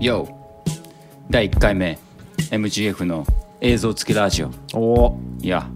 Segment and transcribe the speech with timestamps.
[0.00, 0.28] YO
[1.28, 1.98] 第1回目
[2.50, 3.26] MGF の
[3.60, 4.50] 映像付きラジオ。
[4.72, 5.68] おいや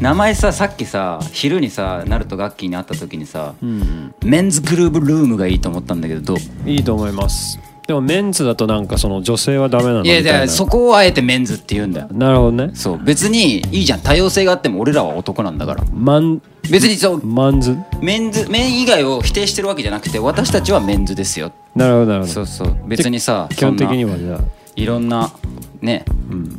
[0.00, 4.14] 名前ささっきさ昼にさナルトガッキーに会った時にさ、うん。
[4.24, 6.70] メンズグルーブルームがいいと思ったんだけどどう？
[6.70, 12.08] いいと思いますでもメンズだとなんかその女性はダメなのみいやいたいなやそこをあえてメンズって言うんだよ。
[12.10, 12.70] なるほどね。
[12.74, 12.98] そう。
[13.04, 14.00] 別にいいじゃん。
[14.00, 15.84] 多様性があっても俺らは男なんだから。
[15.92, 17.24] マン別にそう。
[17.24, 21.52] マンズメンズメン以外を否定してるわけじゃなくて私たちはメンズですよ。
[21.76, 22.32] なるほどなるほど。
[22.32, 22.76] そうそう。
[22.88, 24.50] 別にさ基本的にそんなはじゃあ。
[24.74, 25.32] いろんな
[25.80, 26.04] ね。
[26.30, 26.58] うん。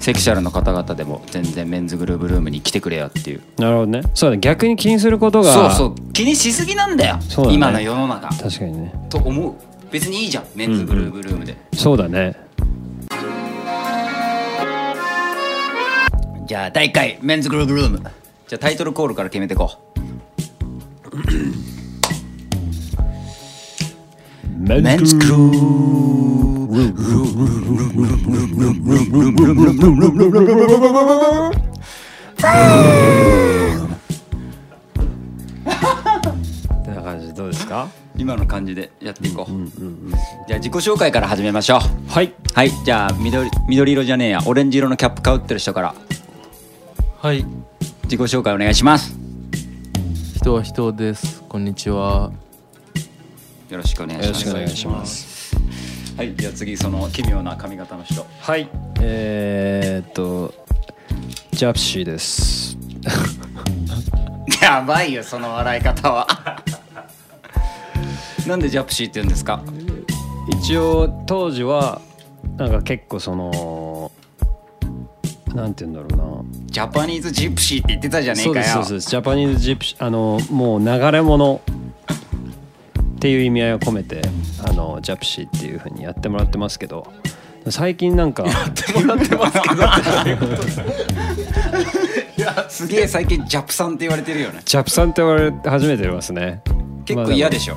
[0.00, 3.40] セクシャルの方々でも全然メンズグルーブルームに来てくれよっていう。
[3.58, 4.02] なるほどね。
[4.14, 4.40] そうだね。
[4.40, 6.12] 逆に気にすることがそうそう。
[6.12, 7.18] 気にしすぎなんだよ。
[7.22, 7.56] そうだね。
[7.56, 8.28] 今の世の中。
[8.28, 8.92] 確かにね。
[9.08, 9.54] と思う
[9.90, 12.34] 別にいいじゃんメンズグルーブルームで、そうだね。
[16.46, 17.98] じゃあ第1回メンズグルーブルーム。
[18.48, 19.70] じゃあタイトルコールから決めていこ
[24.58, 24.82] メう。
[24.82, 25.32] メンズグル。
[25.34, 25.36] ー
[35.66, 37.88] ってな感じでどうですか？
[38.18, 42.10] 今の感じでやっていこう,、じゃあ自己紹介から始めましょう。
[42.10, 42.32] はい。
[42.54, 42.70] はい。
[42.84, 44.40] じゃあ緑緑色じゃねえや。
[44.46, 45.94] オレンジ色のキャップかぶってる人から。
[47.18, 47.44] はい、
[48.04, 49.14] 自己紹介お願いします。
[50.36, 51.42] 人は人です。
[51.42, 52.32] こんにちは。
[53.68, 54.28] よろしくお願いします。
[54.28, 55.56] よろしくお願いします。
[56.16, 56.34] はい。
[56.36, 58.26] じゃあ次その奇妙な髪型の人。
[58.40, 58.68] はい。
[59.00, 60.54] えー、っと
[61.52, 62.76] ジャプシーです。
[64.62, 66.26] やばいよその笑い方は
[68.46, 69.62] なんでジャプシーって言うんですか？
[70.60, 72.00] 一応当時は
[72.56, 74.10] なんか結構その
[75.54, 76.60] なんて言うんだろうな。
[76.66, 79.10] ジャパニーズジプシーって言ってたじゃねえそうですかよそうです。
[79.10, 81.60] ジャパニーズジプシあのもう流れ物。
[83.16, 84.20] っていう意味合いを込めて
[84.68, 87.10] あのジャプシーっていうふうにやってもらってますけど。
[87.68, 88.44] 最近なんか
[92.68, 94.60] すげえ最近ジャプさんって言われてるよね。
[94.64, 96.62] ジャプさんって言われ始めてますね。
[97.04, 97.76] 結構嫌でしょ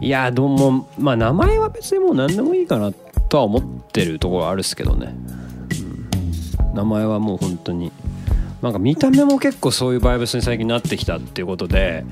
[0.00, 2.92] いやどうもまあ名前は別にもう何でもいいかな
[3.28, 5.14] とは思ってるところはあるっすけどね、
[6.62, 6.74] うん。
[6.74, 7.90] 名前はもう本当に
[8.62, 12.04] なんか見た目も結構そういうバイブスに最近なってきたっていうことで、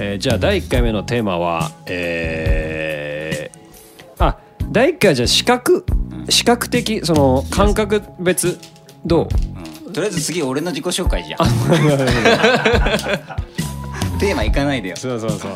[0.00, 4.38] えーじゃあ第1回目のテーマはえーあ
[4.70, 5.86] 第1回はじゃあ視覚
[6.28, 8.58] 視覚的その感覚別
[9.06, 9.28] どう？
[9.86, 9.92] うん。
[9.92, 11.38] とりあえず次俺の自己紹介じゃん。
[14.20, 14.96] テーマいかないでよ。
[14.96, 15.50] そうそうそう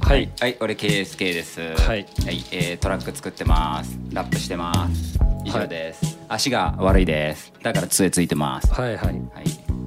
[0.00, 1.60] はい、はい、俺 KSK です。
[1.60, 2.06] はい。
[2.50, 3.98] えートラック作ってます。
[4.12, 5.18] ラップしてます。
[5.44, 7.52] 以上です、足が悪いです。
[7.62, 8.72] だから杖ついてます。
[8.72, 9.06] はいはい。
[9.06, 9.18] はい。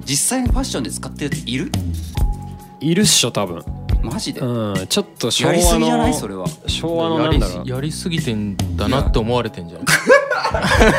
[0.04, 1.70] 実際にファッションで使ってるやついる？
[2.80, 3.62] いるっしょ多分。
[4.02, 4.86] マジで、うん。
[4.88, 6.14] ちょっと昭和のやりすぎじゃない？
[6.14, 6.46] それは。
[6.66, 7.68] 昭和のなんだろう。
[7.68, 9.84] やりすぎてんだなって思われてんじゃな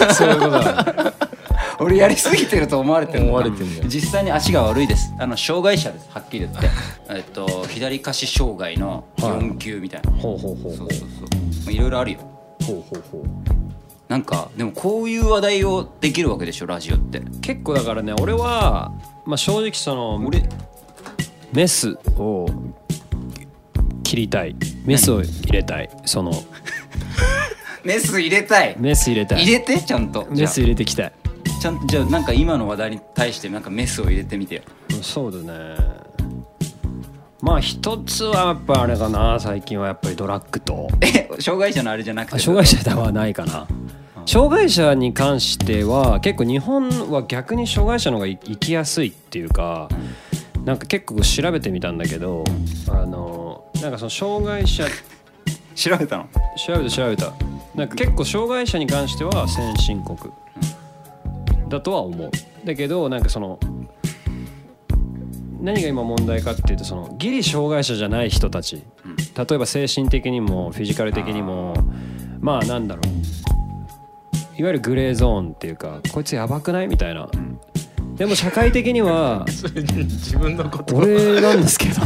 [0.09, 1.13] い そういうことだ
[1.79, 3.87] 俺やりすぎてると思われてるわれてんだよ。
[3.87, 5.13] 実際に足が悪いです。
[5.19, 6.09] あの障害者です。
[6.09, 6.69] はっきり言って。
[7.09, 10.85] えっと左下肢障害の4級みたいな、ほうほうほうほう。
[10.85, 11.09] そうそうそう。
[11.65, 12.19] まあいろいろあるよ。
[12.63, 13.23] ほうほうほう。
[14.07, 17.21] なんかでもこういう話題をできるわけでしょラジオって。
[17.41, 18.91] 結構だからね俺は、
[19.25, 20.43] まあ、正直その俺？
[21.51, 22.47] メスを
[24.03, 24.55] 切りたい。
[24.85, 25.89] メスを入れたい。
[26.05, 26.31] その。
[27.83, 28.75] メス入れたい。
[28.79, 29.43] メス入れたい。
[29.43, 29.79] 入れて？
[29.81, 30.27] ちゃんと。
[30.29, 31.13] メス入れてきたい。
[31.22, 31.22] あ
[31.63, 34.63] ちゃんとじゃあなんか今の話題に対してなんかメスを入れてみてよ。
[35.01, 35.77] そうだね。
[37.39, 40.89] まあ一つはやっぱあれかな最近はやっぱりドラッグと。
[40.99, 42.35] え障害者のあれじゃなくて？
[42.35, 43.65] あ障害者ではないかな。
[44.25, 49.87] 障害者に関しては結構日本は逆に障害者の方が生きやすいっていうか
[50.65, 52.43] なんか結構調べてみたんだけど
[52.89, 54.83] あのなんかその障害者
[55.75, 56.27] 調べたの？
[56.57, 57.31] 調べた調べた。
[57.73, 60.17] なんか結構障害者に関しては先進国
[61.69, 62.31] だとは思う。
[62.65, 63.59] だけどなんかその
[65.59, 68.83] 何が今問題かっていうとそのギリ障害者じゃない人たち。
[69.35, 71.73] 例えば精神的にもフィジカル的にも
[72.39, 74.59] まあなんだろう。
[74.59, 77.27] いわゆるグレーゾーンっていうかこいつやばくないみたいな。
[78.15, 80.95] でも社会的には自分のこと。
[80.95, 82.01] 俺なんですけど。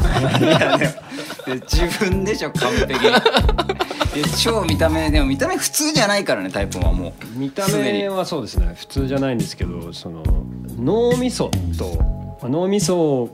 [0.45, 0.93] いやでも
[1.69, 3.11] 自分でしょ完璧で
[4.23, 7.13] 超見た目でも見た目普通じゃないからねタイプはもう。
[7.37, 8.73] 見た目はそうですね。
[8.75, 10.23] 普通じゃないんですけどその
[10.79, 11.95] 脳みそと
[12.41, 13.29] まあ脳みそを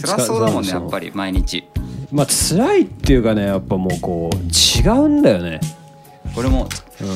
[0.00, 1.64] 辛そうだもんね使やっぱり毎日。
[2.12, 5.60] まあ辛いっていうかねやっぱもうこう違うんだよね。
[6.36, 6.68] 俺も
[7.00, 7.08] うん。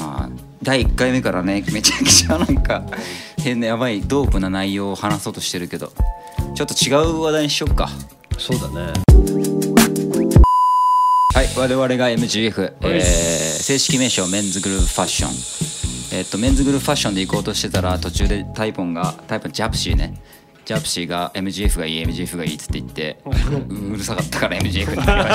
[0.00, 0.30] まあ
[0.62, 2.84] 第1回目からねめちゃくちゃなんか
[3.38, 5.92] 変なやばいドープな内容を話そうとしてるけど
[6.54, 7.88] ちょっと違う話題にしよっか。
[8.38, 9.00] そうだね
[11.34, 16.18] ははい我々が MGF、えーはい正式名称メンズグループファッション。
[16.18, 20.14] えっとメンズグループファッションで行こうとしてたら途中でタイポンがタイポンジャプシーね
[20.64, 23.18] ジャプシーが MGF がいい MGF がいいっつって言って
[23.68, 25.34] ううるさかったから MGF になりま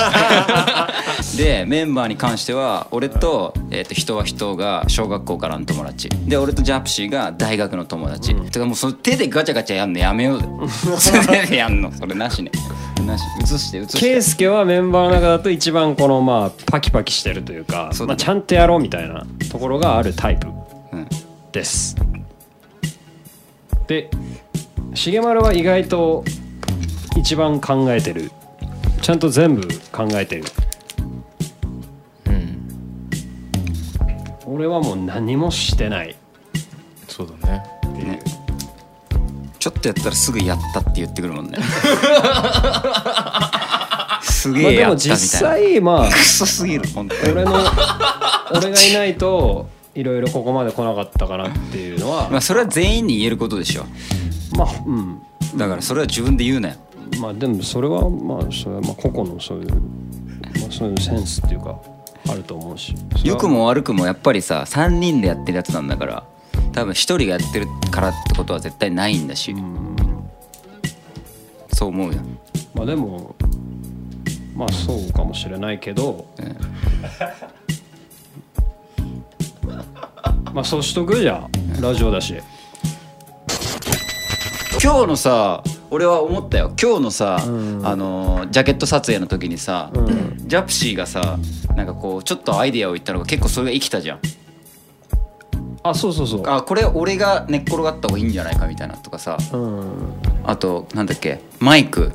[1.21, 1.37] した。
[1.43, 6.09] でメンバーに関しては俺と,、えっと人は人が小学校からの友達。
[6.09, 10.39] で俺とジャプシーが大学の友達、てかもうその手でガチャガチャやんのやめよう。
[10.97, 11.91] ぜ手でやんの。
[11.91, 12.51] それなしね。
[13.05, 13.23] なし。
[13.41, 13.99] 映して映して。
[13.99, 20.47] 圭介はメンバーの中だと一番このまあパキパキしてるというかまあ、ちゃんとやろうみたいなところがあるタイプ
[20.93, 21.07] うん。
[21.51, 21.95] です。
[23.87, 24.09] で
[24.97, 26.23] 重丸は意外と
[27.15, 28.31] 一番考えてる。
[28.99, 30.43] ちゃんと全部考えてる。
[32.25, 32.57] うん
[34.47, 36.15] 俺はもう何もしてない。
[37.07, 37.63] そうだね。
[37.89, 38.19] っていう、
[39.59, 41.59] ちょっとやったらすぐやったって言ってくるもんね。
[44.23, 47.21] すげまあでもえやったみたいな、実際まあクソすぎる本当に。
[47.33, 47.53] 俺の
[48.51, 52.29] 俺がいないといろいろここまで来なかったかなっていうのは。
[52.31, 53.85] まあそれは全員に言えることでしょ
[54.57, 55.21] まあうん。
[55.55, 56.75] だからそれは自分で言うなよ。
[57.21, 59.77] まあでもそれはまあそれはまあ個々のそういう、ま
[60.67, 61.79] あ、そういうセンスっていうか
[62.29, 62.95] あると思うし。
[63.23, 66.23] 良くも悪くもやっぱりさ3人でやってるやつなんだから
[66.73, 69.55] 多分1人がやってるからってことは絶対ないんだし、
[71.73, 72.19] そう思うよ。
[72.73, 73.35] まあでも
[74.55, 76.27] まあそうかもしれないけど、
[80.53, 81.15] まあそうしとく？
[81.19, 82.35] じゃんラジオだし
[84.81, 86.73] 今日のさ俺は思ったよ。
[86.81, 87.81] 今日のさ、うん。
[87.87, 90.37] あのージャケット撮影の時にさ、うん。
[90.47, 91.39] ジャプシーがさ
[91.75, 94.19] なんかこうちょっとアイデアを言ったのが結構それが生きたじゃん。
[95.83, 96.43] あそうそうそう。
[96.47, 99.37] あこれ俺が寝っ転がった方がいいんじゃないかみたいなとかさ。
[99.53, 99.83] うん。
[100.43, 102.11] あとなんだっけマイク。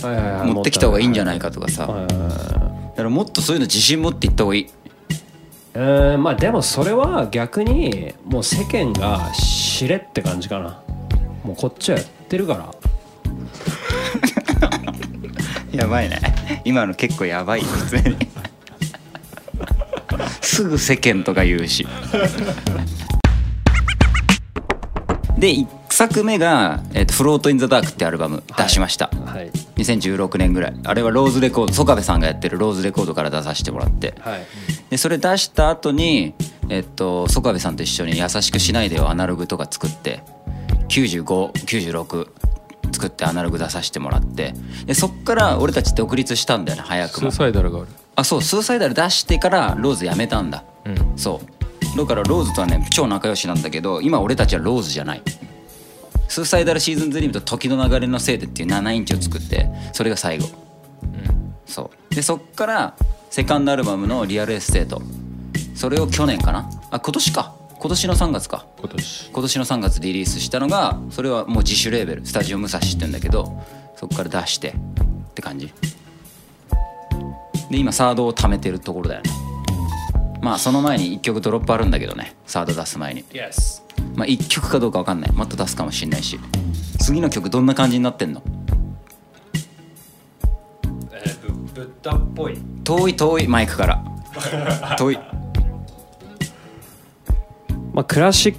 [0.00, 1.86] 持ってきた方がいいんじゃないかかとかさ。
[1.86, 4.70] はいだはいはいからもっとそういうの自信持っていった方がいい。
[5.74, 10.82] えーまあでもそれは逆にもう世間が知れって感じかな
[11.44, 12.72] もうこっちはやってるから。
[15.72, 16.62] やばいね。
[16.64, 18.16] 今の結構やばいよ普通に。
[20.40, 21.86] すぐ世間とか言うし。
[25.38, 29.50] で1作目が「えーとフロート・イン・ザ・ダーク」ってアルバム出しました、はい。
[29.76, 30.74] 2016年ぐらい。
[30.84, 34.14] あれはローズレコード曽我部さんがやってるローズレコードから出させてもらって。
[34.20, 34.46] はい。
[34.90, 36.34] でそれ出した後に
[36.68, 40.22] えっと曽我部さんと一緒に「優しくしないでよ」アナログとか作って
[40.92, 42.28] 9596
[42.92, 44.54] 作ってアナログ出させてもらって
[44.84, 47.30] でそっから俺たち独立したんだよね早くも。
[47.30, 47.88] スーサイダルがある。
[48.14, 50.64] あそうスーサイダル出してからローズやめたんだ。
[50.84, 51.12] うん。
[51.16, 51.40] そ
[51.94, 51.96] う。
[51.96, 55.22] だからローズとはね超仲良しなんだけど今俺たちはローズじゃない。
[56.28, 60.48] スーサイダルシーズンズリームと時の流れのせいでっていう7インチを作ってそれが最後。
[61.64, 62.14] そう。
[62.14, 62.94] でそっから
[63.30, 65.00] セカンドアルバムの「Real Estate」
[65.74, 66.68] それを去年かな？
[66.90, 68.64] あ今年か今年の3月か。
[68.78, 69.30] 今年。
[69.32, 73.60] 今年の3月リリースしたのがそれはもう自主レーベルスタジオ武蔵って言うんだけど
[73.96, 74.72] そこから出してっ
[75.34, 75.74] て感じ。
[77.72, 79.30] で今サードを貯めてるところだよね。
[80.40, 82.36] まあその前に1曲ドロップあるんだけどね。
[82.46, 83.24] サード出す前に。
[83.24, 83.82] Yes
[84.14, 85.32] まあ1曲かどうか分かんない。
[85.32, 86.38] もっと出すかもしんないし。
[87.00, 88.44] 次の曲どんな感じになってんの？
[91.10, 92.56] えー、ブブッダっぽい。
[92.84, 94.96] 遠い遠いマイクから。
[94.96, 95.18] 遠い
[97.92, 98.56] まあクラシッ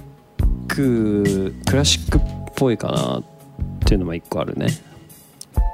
[0.68, 2.20] ククラシックっ
[2.54, 3.24] ぽいかなっ
[3.84, 4.68] ていうのも一個あるね。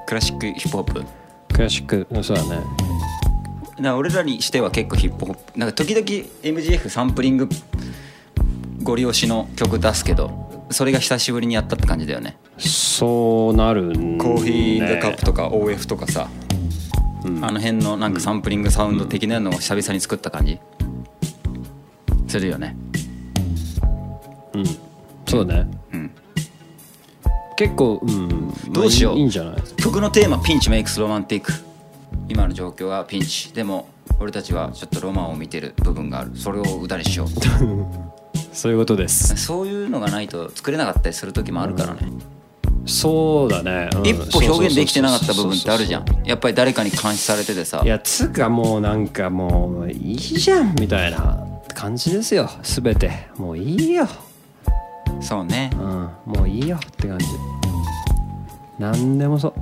[0.06, 1.04] クラシックヒップホップ？
[1.52, 2.48] クラシックうんそうだね。
[2.50, 2.62] だか
[3.76, 5.58] ら俺らにしては結構ヒップホップ。
[5.58, 6.04] なんか時々
[6.42, 7.48] MGF サンプリング
[8.82, 12.38] ご利用しの曲出すけどそれが久しぶりにやったって感じだよね。
[12.58, 16.28] そうなるん、ね、コーヒー・カップとか OF とかさ、
[17.24, 17.44] うん。
[17.44, 20.58] あの辺のなんかサンプリングサウンド的なのを久々に作った感じ。
[22.26, 22.76] するよね
[24.54, 24.64] うん。
[25.28, 25.70] そうだね。
[25.92, 26.10] うん。
[27.56, 28.52] 結構うん。
[28.72, 29.12] どうしよう。
[29.12, 29.62] まあいいんじゃない？
[29.76, 31.52] 曲のテーマ「ピンチメイクスロマンティック」
[32.28, 33.52] 今の状況はピンチ。
[33.52, 33.88] でも
[34.18, 36.32] 俺たちはちょっとロマンを見てる部分がある。
[36.34, 37.28] それを歌にしよう。
[38.52, 39.36] そういうことです。
[39.36, 42.00] そういうのがないと作れなかったりする時もあるからね、
[42.84, 44.06] そうだね、うん。
[44.06, 46.04] 一歩表現できてなかった部分ってあるじゃん。
[46.24, 47.82] やっぱり誰かに監視されててさ。
[47.84, 51.38] いやつうかもうなんかもういいじゃんみたいな
[51.74, 52.50] 感じですよ。
[52.62, 53.28] 全て。
[53.36, 54.08] もういいよ
[55.20, 55.70] そうね。
[55.74, 56.10] うん。
[56.26, 57.26] もういいよって感じ。
[58.78, 59.54] 何でもそう。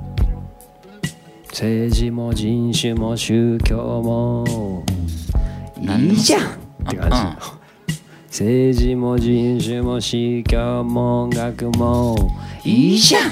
[1.49, 4.83] 政治も人種も宗教も。
[5.77, 6.47] いいじゃんっ
[6.89, 7.37] て感じ、うん。
[8.27, 11.23] 政治も人種も宗教も。
[11.23, 12.15] 音楽も。
[12.63, 13.31] いいじゃん。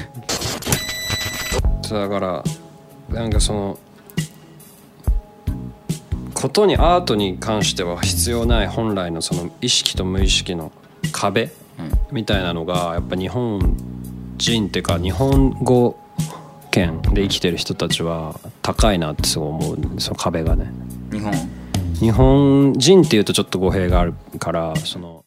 [1.89, 2.43] だから
[3.09, 3.79] なんかその
[6.33, 10.71] ことにアートに関しては必要ない本来のその意識と無意識の
[11.11, 11.49] 壁
[12.11, 13.75] みたいなのがやっぱ日本
[14.37, 15.97] 人っていうか日本語
[16.71, 20.71] 圏で生きてる人たちは高いなってすごい思うその壁がね。
[21.11, 21.33] 日本？
[21.99, 25.25] 日本人っていうとちょっと語弊があるからその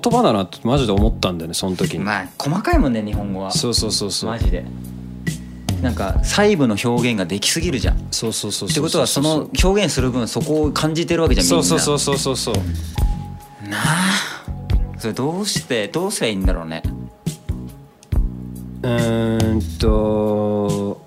[0.00, 3.50] 言葉だなってマジで思ったんだよねその時に、まあ細かいもんね日本語は。
[3.50, 4.30] そうそうそうそう。
[4.30, 4.64] マジで。
[5.82, 7.96] なんか細部の表現ができすぎるじゃん。
[7.96, 11.62] っそうそうそうそうてことはその表現する分そこを感じてるわけじゃんみんな。
[11.62, 13.68] そうそうそうそうそうそう。
[13.68, 14.36] なあ。
[14.98, 16.82] それどうしてどうすりゃいいんだろうね。
[18.82, 21.00] うーんと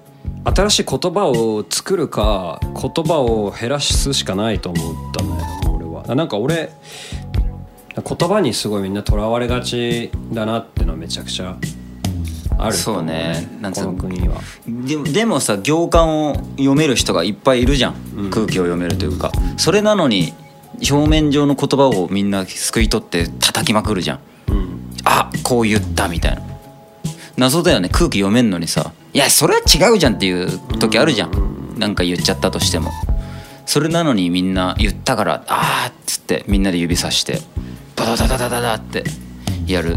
[0.45, 5.29] 新しい言葉を作るか言葉を減らすしかないと思ったね
[5.73, 6.15] 俺は。
[6.15, 6.71] なんか俺
[7.95, 11.57] 言葉にすごいみんなとらわれがちだなってのはめちゃくちゃ
[12.57, 12.71] ある。
[12.71, 13.47] とそうね。
[13.61, 14.41] なんこの国は。
[14.67, 17.95] でもでもさ行間を読める人がいっぱいいるじゃん、
[18.29, 19.31] 空気を読めるというか。
[19.57, 20.33] それなのに
[20.89, 24.19] 表面上の言葉をみんなすくい取って叩きまくるじゃん。
[24.49, 24.91] うん。
[25.05, 26.41] あこう言ったみたいな。
[27.37, 27.89] 謎だよね。
[27.89, 28.91] 空気読めんのにさ。
[29.13, 31.75] いやそれは違うじゃんっていう時あるじゃん。
[31.77, 32.91] なんか言っちゃったとしても
[33.69, 37.37] それなのにみんな言ったからあーっつってみんなで指さして
[37.95, 39.03] バタダダダダダって
[39.67, 39.95] やる。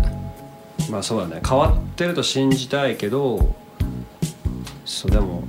[0.91, 1.41] まあそうだね。
[1.43, 3.57] 変わってると信じたいけど
[4.85, 5.45] そうでも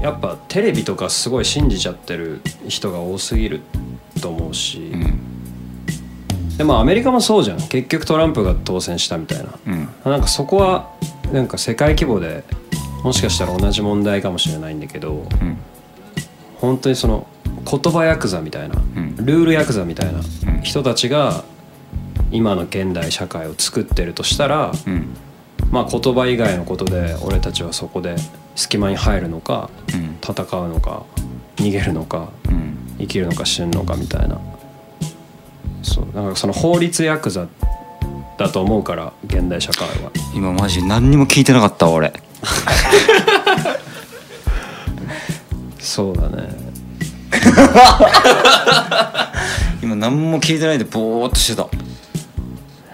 [0.00, 3.60] やっぱテレビとかすごい信じちゃってる人が多すぎる
[4.22, 6.56] と思うし、うん。
[6.56, 7.58] でもアメリカもそうじゃん。
[7.58, 9.50] 結局トランプが当選したみたいな。
[9.66, 9.88] うん。
[10.02, 10.90] なんかそこは
[11.30, 12.42] なんか世界規模で
[13.04, 15.58] もしかしたら同じ問題かもしれないんだけどうん
[16.60, 17.26] 本当にその
[17.70, 19.16] 言葉ヤクザみたいな、ん。
[19.16, 20.62] ルールヤクザみたいなうん。
[20.62, 21.44] 人たちが
[22.30, 25.08] 今の現代社会を作ってるとしたら、うん。
[25.70, 28.16] まあ言葉以外のことで俺たちはそこで
[28.56, 30.16] 隙間に入るのかうん。
[30.22, 31.04] 戦うのか
[31.56, 32.76] 逃げるのかうん。
[32.98, 34.38] 生きるのか死ぬのかみたいな。
[35.82, 37.46] そうなんかその法律ヤクザ
[38.36, 40.10] だと思うから現代社会は。
[40.34, 42.12] 今マジ何にも聞いてなかったわ俺
[45.80, 46.48] そうだね。
[49.82, 51.68] 今何も聞いてないでぼーっとしてた。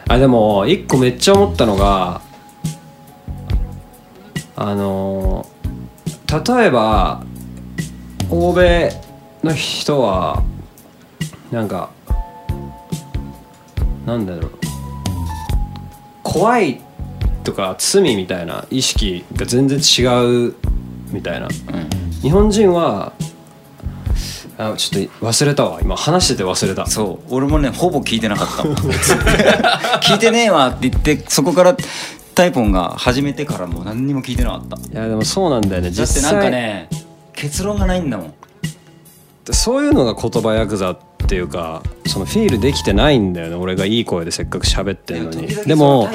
[0.08, 2.20] あでも一個めっちゃ思ったのが
[4.54, 5.46] あの
[6.46, 7.22] 例えば
[8.30, 8.92] 欧米
[9.42, 10.44] の人は
[11.50, 11.90] なんか
[14.06, 14.52] なんだろう。
[16.22, 16.80] 怖い
[17.44, 20.02] とか罪みたいな意識が全然違
[20.48, 20.54] う
[21.10, 21.46] みたいな。
[21.46, 21.95] うん
[22.26, 23.12] 日本人は
[24.58, 25.80] あちょっと忘れたわ。
[25.80, 26.86] 今話してて忘れた。
[26.86, 27.34] そう。
[27.34, 28.62] 俺もねほぼ聞いてなかった
[30.02, 31.76] 聞いてねえわって言ってそこから
[32.34, 34.76] タイポンが始めてからもう何にも聞いてなかった。
[34.76, 35.90] いやでもそうなんだよね。
[35.92, 36.88] だってなんかね
[37.32, 38.34] 結論がないんだもん。
[39.52, 43.54] そういうのが言葉ヤクザっていうかそのフィールできてないんだよね。
[43.54, 45.46] 俺がいい声でせっかく喋ってるのに。
[45.46, 46.08] でも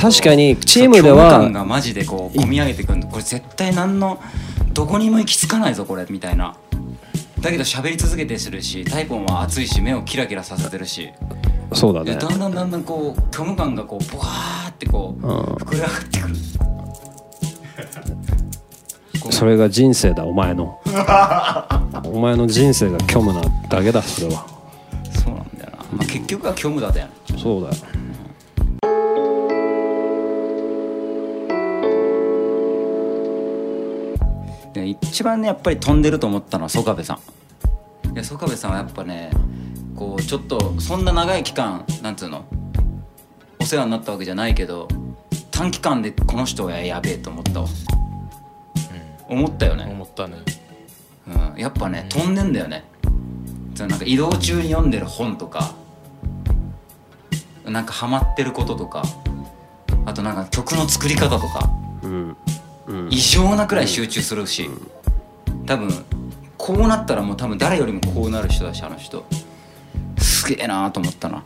[0.00, 4.20] 確かにチームではがマジでこう込み上げてくこれ絶対何の
[4.74, 6.56] どこにも行き着かないぞこれみたいな。
[7.40, 11.10] だけど喋り続けてするしタイポンは熱いし目をキラキラさせてるし。
[11.72, 12.14] そうだね。
[12.14, 15.34] でだんだんだんだんこう虚無感がこうボワーってこううん。
[15.54, 16.34] 膨れ上がってくる。
[19.32, 20.80] それが人生だお前の。
[22.04, 24.44] お前の人生が虚無なだけだそれは。
[25.12, 27.74] そうなんだよな、まあ、結局は虚無だだよそうだよ
[35.02, 38.14] 一番ねやっぱり飛んでると思ったのは曽我部さん。
[38.14, 39.30] いや曽我部さんはやっぱね
[39.96, 42.44] こうちょっとそんな長い期間なんつうの
[43.60, 44.88] お世話になったわけじゃないけど
[45.50, 47.68] 短期間でこの人はやべえと思ったわ、
[49.28, 50.38] 思ったよね、思ったね。
[51.26, 52.84] うん、やっぱね飛んでんだよね。
[53.78, 55.74] なんか移動中に読んでる本とか
[57.64, 59.02] なんかハマってることとか
[60.06, 61.60] あとなんか曲の作り方とか。
[61.64, 61.93] うんうん
[63.10, 64.70] 異常なくらい集中するし。
[65.66, 65.88] 多分
[66.58, 69.24] こうなったらもう多分誰よりもこうなる人だしあの人。
[70.18, 71.42] すげえなーと思ったな。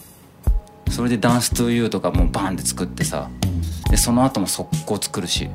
[0.90, 3.28] それで「ダンス・トゥ・ユー」とかもうバンって作ってさ。
[3.90, 5.48] でその後も速攻作るし。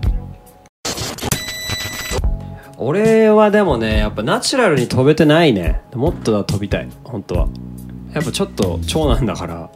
[2.77, 5.81] 俺はでもねやっぱナチュラルに飛べてないね。
[5.93, 7.47] もっとは飛びたい本当は。
[8.13, 9.69] やっぱちょっと長男だから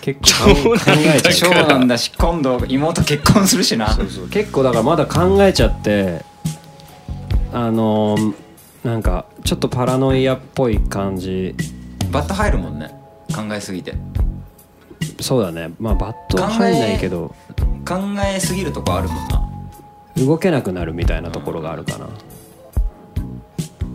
[0.00, 1.52] 結構考えちゃう。
[1.52, 1.98] 長男だ。
[1.98, 3.90] し今度妹結婚するしな。
[3.90, 4.28] そうそう。
[4.28, 6.24] 結構だからまだ考えちゃって
[7.52, 8.34] あのー
[8.84, 11.54] なんかちょっとパラノイアっぽい感じ。
[12.10, 12.90] バット入るもんね。
[13.34, 13.94] 考えすぎて。
[15.20, 15.70] そうだね。
[15.78, 17.34] まあバットは入んないけど。
[17.86, 19.42] 考えすぎるとこあるもんな。
[20.16, 22.08] 動けなくなるみたいなところがあるかな。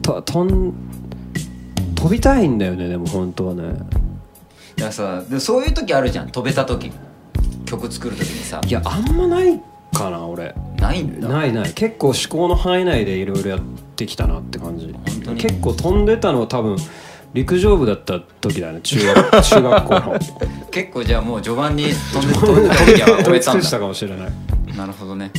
[0.04, 0.74] ととん
[1.96, 3.64] 飛びたいんだよねでも本当はね。
[3.64, 3.66] い
[4.78, 6.30] やさでもそういう時あるじゃん。
[6.30, 6.92] 飛べた時。
[7.66, 8.62] 曲作る時にさ。
[8.66, 9.60] いやあんまない
[9.94, 10.54] かな俺。
[10.78, 11.28] ないんだ。
[11.28, 11.74] ないない。
[11.74, 13.60] 結構思考の範囲内でいろいろやっ
[13.96, 14.94] てきたなって感じ。
[14.94, 15.42] 本当に。
[15.42, 16.78] 結構飛んでたのは多分
[17.34, 18.82] 陸上部だった時だね。
[18.82, 20.20] 中学 中学校の。
[20.72, 24.78] 結構じゃあもう序盤に飛んで飛んでた時は終飛びえたんだたかもしれない。
[24.78, 25.32] なるほどね。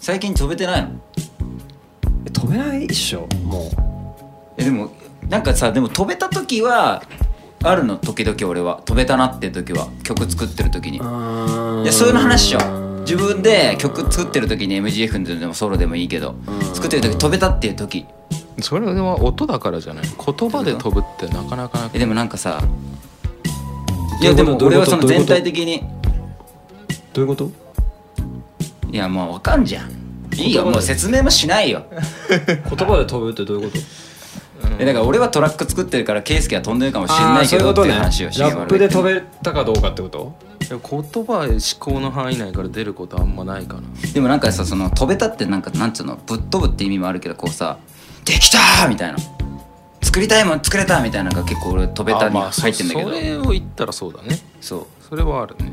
[0.00, 0.88] 最近飛べてないの？
[2.26, 3.70] え飛べないっしょも
[4.56, 4.90] えでも
[5.28, 7.02] なんかさでも飛べた時は
[7.68, 10.98] あるの時々俺は飛べたなっていう時は曲作ってる時に。
[11.00, 11.02] う
[11.82, 13.00] いやそういうの話しよう。
[13.00, 16.34] 自分で曲作ってる時に MGF でもソロでもいいけど
[16.74, 18.06] 作ってる時飛べたっていう時。
[18.60, 20.04] それは音だからじゃない？
[20.04, 22.60] 言葉で飛ぶってなかなかなえでもなんかさ
[24.20, 25.82] いやでも俺はその全体的に。
[27.12, 27.50] どういうこと？
[28.90, 29.90] いやもうわかんじゃん。
[30.34, 30.64] いいよ。
[30.64, 31.84] もう説明もしないよ。
[32.46, 32.56] 言
[32.88, 34.05] 葉で飛ぶってどういうこと？
[34.78, 37.94] えだから俺はトラック作ってるからケイスケは飛んでるかもしれあないけどっていうーそういうことね。
[37.94, 40.34] 話をしラップで飛べたかどうかってこと？
[40.68, 43.82] いや言葉は思考の範囲内から出ることあんまないかな。
[44.12, 47.78] でもなんかさその飛べたってなんかなんつうのぶっ飛ぶって意味もあるけどこうさ
[48.24, 49.18] 「できた!」みたいな
[50.02, 53.10] 「作りたいもん作れた!」みたいなのが結構俺飛べたにあまあ入ってんだけど。
[53.10, 54.38] そそれを言ったらそうだね。
[54.60, 54.86] そう。
[55.08, 55.70] それはあるね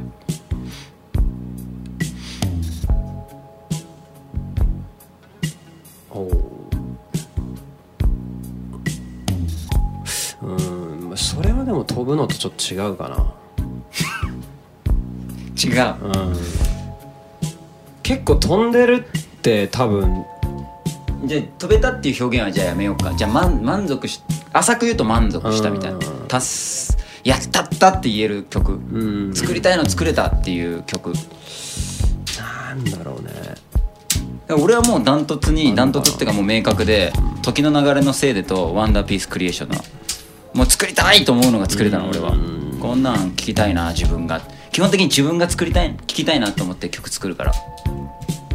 [11.83, 13.09] も飛ぶのとちょっと違うか
[15.63, 15.75] 違う。
[15.75, 16.37] なうん。
[18.01, 20.25] 結構飛んでるって多分。
[21.25, 23.13] じゃあ飛べたっていう表現はじゃあやめようか。
[23.13, 25.97] じゃあ満満足し浅く言うと満足したみたいな。
[25.97, 26.27] うん。
[26.27, 28.73] たすやったったって言える曲。
[28.73, 29.33] うん。
[29.35, 31.13] 作りたいの作れたっていう曲。
[32.37, 33.31] なんだろうね。
[34.49, 39.75] 俺はもうダントツにダントツっていうかもう明確で時の流れのせいでとワンダーピースクリエーションの
[40.53, 42.31] もう作りたいと思うのが作れたの俺は。
[42.31, 44.41] うんこんなん聞きたいな自分が。
[44.73, 47.53] 基本的に自分が作りたい聞きたいなと思って曲作るから。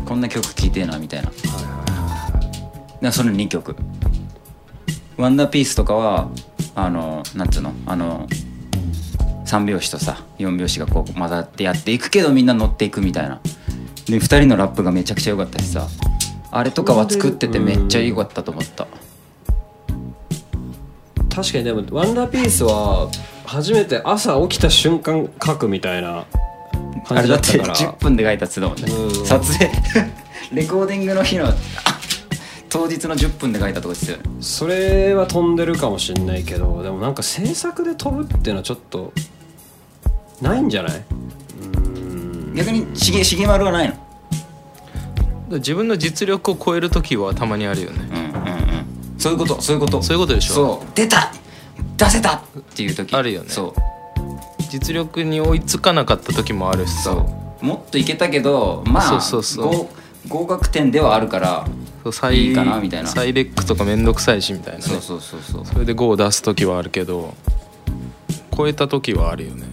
[0.05, 1.31] こんな曲聴いてえなみたいな。
[1.31, 1.39] だか
[3.01, 3.75] らその2曲。
[5.17, 6.29] ワンダーピースとかは
[6.75, 7.73] あのなんつうの？
[7.87, 8.29] あの
[9.47, 13.41] 3拍子とさ4拍子がこう混ざってやっていくけどみんな乗っていくみたいな。
[14.07, 15.89] で2人のラップがめちゃくちゃ良かったしさ。
[16.51, 18.87] あれとかは作っててめっちゃ良かったと思った
[21.35, 23.09] 確かにでもワンダーピースは
[23.47, 26.25] 初めて朝起きた瞬間書くみたいな
[27.05, 27.93] あ感れだっじだってたから。
[27.93, 28.85] 10分で書いたっつうだもんね。
[28.93, 29.27] うん。
[29.27, 29.71] 撮影。
[30.53, 31.55] レコーディングの日のあ
[32.71, 34.23] 当日の10分で書いたとこですよね。
[34.41, 39.13] それは飛んでるかもしれないけどでもなんか制作で飛ぶっていうのはちょっと
[40.43, 41.03] ないんじゃない？
[41.63, 42.55] うん。
[42.55, 45.57] 逆にしげしげまるはないの？
[45.59, 48.09] 自分の実力を超える時はたまにあるよね。
[48.13, 48.28] うん
[49.19, 49.61] そういうこと。
[49.61, 50.03] そういうこと。
[50.03, 50.55] そういうことでしょ。
[50.55, 50.89] そう。
[50.95, 51.33] 出た。
[51.97, 52.37] 出せた。
[52.37, 52.41] っ
[52.75, 53.15] ていう時。
[53.15, 53.51] あるよね。
[53.51, 53.75] そう。
[54.71, 57.03] 実力に追いつかなかった時もあるしさ。
[57.03, 57.29] そ
[57.63, 57.65] う。
[57.65, 59.67] もっといけたけどまあそうそうそう。
[59.67, 59.89] 合
[60.29, 61.67] 合格点ではあるから
[62.13, 63.09] そういいかなみたいな。
[63.09, 64.85] サイレックとかめんどくさいしみたいなね。
[64.85, 65.67] そうそうそうそう。
[65.67, 67.35] それで5を出す時はあるけど
[68.57, 69.65] 超えた時はあるよね。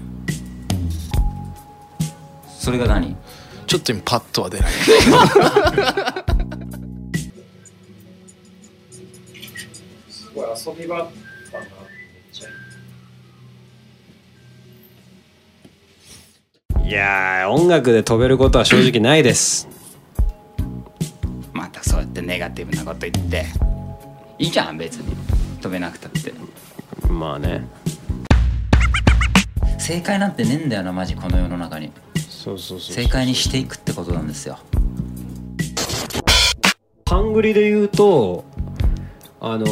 [2.57, 3.15] それが何？
[3.67, 4.71] ちょっと今パッとは出ない
[10.55, 11.09] 遊び場だな。
[11.09, 11.11] めっ
[12.31, 12.49] ちゃ
[16.85, 19.67] いやー音楽で飛べることは正直ないです。
[21.51, 23.45] またそうやってネガティブなこと言って。
[24.37, 25.15] いいじゃん別に。
[25.61, 26.33] 飛べなくたって。
[27.09, 27.65] まあね。
[29.79, 31.91] 正解なんてねえんだよなマジこの世の中に。
[32.29, 34.59] そうそうそう正解にしていくってことなんですよ。
[37.07, 38.45] ハングリで言うと
[39.47, 39.65] あの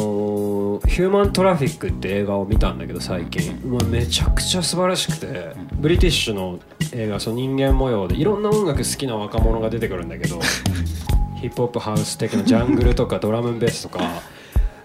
[0.78, 6.60] ーヒューマントラフィック」って映画を見たんだけど最近、まあ、めちゃくちゃ素晴らしくて、ブリティッシュの
[6.92, 10.38] 映画その人間模様でいろんな音楽好きな若者が出てくるんだけど
[11.40, 14.00] ヒップホップハウス的なジャングルとかドラムンベースとか。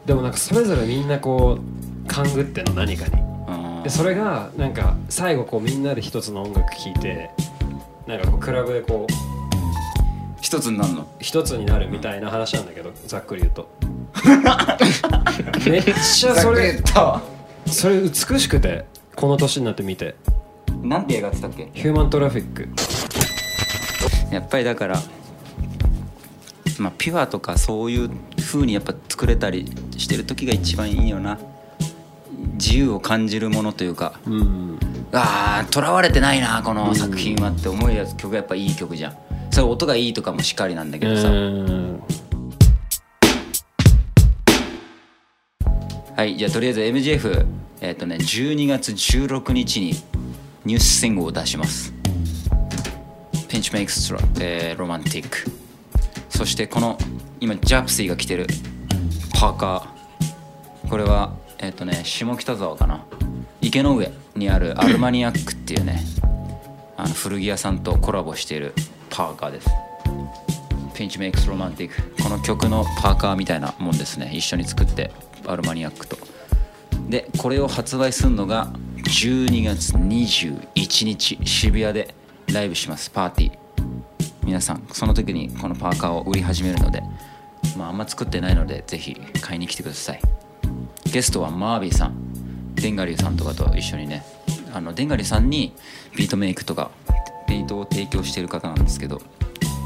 [0.07, 3.21] でもなんかそれぞれみんなこう勘ぐってんの何かに。
[3.21, 7.29] うんでそれがなんか最後こうみんなで一つの音楽聴いて
[8.07, 9.38] なんかこうクラブでこう
[10.41, 11.07] 一つになるの？
[11.19, 13.69] 一つになるみたいな話なんだけどざっくり言うと。
[15.69, 16.81] めっちゃそれ
[17.67, 20.15] それ美しくてこの年になって見て。
[20.81, 21.69] なんて映画ってたっけ？
[21.73, 22.69] ヒューマントラフィック
[24.33, 25.01] やっぱりだから
[26.77, 29.65] まあピュアとかそういう風にやっぱ作れたり
[29.97, 31.37] してる時が一番いいよな。
[32.53, 34.13] 自由を感じるものというか。
[34.25, 34.79] うん。
[35.11, 39.13] ああとらわれてないなこの作品はって思うやつ曲がやっぱいい曲じゃん
[39.51, 41.29] それ音がいいとかもしっかりなんだけどさ、
[46.15, 47.45] はいじゃあとりあえず MGF
[47.81, 49.93] えっ、とね12月16日に
[50.65, 51.93] ニュースシングルを出します。
[53.47, 55.37] ピンチメイクストラ、えロマンティック
[56.29, 56.97] そしてこの
[57.39, 58.47] 今ジャプシーが着てる
[59.33, 60.89] パーカー。
[60.89, 63.05] これはえっ、とね下北沢かな。
[63.61, 66.01] 池の上にあるアルマニアックっていうね
[66.97, 68.73] あの古着屋さんとコラボしている
[69.09, 69.69] パーカーです。
[70.93, 72.23] ピンチメイクスロマンティック。
[72.23, 74.31] この曲のパーカーみたいなもんですね。
[74.33, 75.11] 一緒に作って
[75.45, 76.17] アルマニアックと。
[77.09, 78.67] でこれを発売するのが
[78.97, 82.13] 12月21日渋谷で
[82.53, 83.09] ライブします。
[83.09, 83.57] パーティー。
[84.43, 87.03] 皆さんその時にこのパーカーを売り始めるので
[87.77, 90.21] まああんま作ってないのでぜひ買いに来てください。
[91.11, 92.29] ゲストはマービーさん。
[92.75, 94.23] デンガリューさんとかと一緒にね。
[94.73, 95.73] あのデンガリューさんに
[96.15, 96.91] ビートメイクとか
[97.49, 99.21] ビートを提供している方なんですけど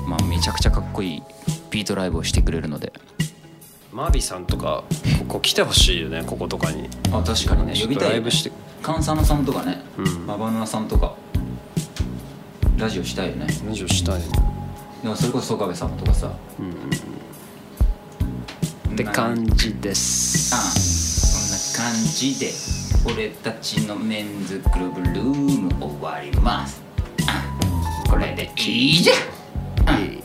[0.05, 1.23] まあめちゃくちゃかっこいい
[1.71, 2.93] ビートライブをしてくれるので。
[3.91, 4.83] マービーさんとか
[5.19, 6.89] ここ来てほしいよねこことかに。
[7.11, 7.73] あ確かにね。
[7.79, 8.09] 呼びたいよね。
[8.09, 8.51] ライブして。
[8.81, 10.25] カンサナさんとかね、うん。
[10.25, 11.15] マバナナさんとか。
[12.77, 13.47] ラジオしたいよね。
[13.65, 14.25] ラジオしたいね。
[15.03, 16.27] いやそれこそ曽我部さんとかさ。
[18.93, 20.53] って感じです。
[20.53, 22.51] あそんな感じで
[23.05, 26.81] 俺たちのメンズクルブルーム終わります。
[26.81, 26.82] あ
[28.13, 29.13] これでいいじゃ
[29.91, 29.95] ん。
[29.97, 30.21] うん。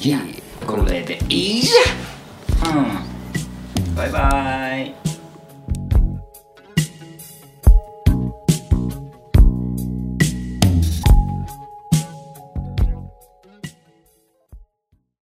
[0.00, 0.20] いや
[0.64, 2.78] これでいいじゃん。
[2.78, 3.96] うん。
[3.96, 5.01] バイバイ